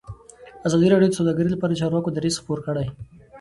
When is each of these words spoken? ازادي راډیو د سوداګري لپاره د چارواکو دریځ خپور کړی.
ازادي 0.67 0.87
راډیو 0.93 1.09
د 1.11 1.15
سوداګري 1.19 1.49
لپاره 1.51 1.71
د 1.73 1.77
چارواکو 1.81 2.09
دریځ 2.17 2.35
خپور 2.41 2.59
کړی. 2.67 2.87